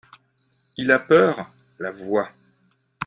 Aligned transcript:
Il 0.77 0.89
a 0.91 0.97
peur? 0.97 1.53
LA 1.77 1.91
VOIX. 1.91 2.31